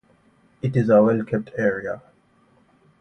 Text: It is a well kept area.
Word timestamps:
It 0.63 0.75
is 0.75 0.89
a 0.89 1.03
well 1.03 1.23
kept 1.23 1.51
area. 1.59 2.01